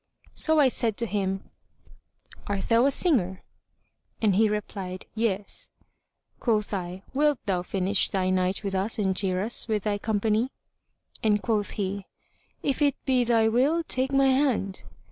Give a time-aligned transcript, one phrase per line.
[0.33, 1.51] So I said to him,
[2.47, 3.43] "Art thou a singer?"
[4.19, 5.69] and he replied, "Yes."
[6.39, 10.49] Quoth I, "Wilt thou finish thy night with us and cheer us with thy company?";
[11.21, 12.07] and quoth he,
[12.63, 14.85] "If it be thy will, take my hand."